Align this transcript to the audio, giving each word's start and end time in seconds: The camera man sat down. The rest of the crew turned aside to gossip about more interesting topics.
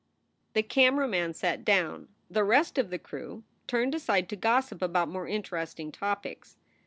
The 0.53 0.63
camera 0.63 1.07
man 1.07 1.35
sat 1.35 1.63
down. 1.63 2.07
The 2.27 2.43
rest 2.43 2.79
of 2.79 2.89
the 2.89 2.97
crew 2.97 3.43
turned 3.67 3.93
aside 3.93 4.29
to 4.29 4.35
gossip 4.35 4.81
about 4.81 5.09
more 5.09 5.27
interesting 5.27 5.91
topics. 5.91 6.57